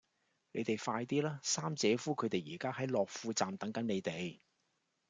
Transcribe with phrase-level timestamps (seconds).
[0.53, 1.39] 你哋快啲啦!
[1.43, 4.39] 三姐夫佢哋而家喺樂富站等緊你哋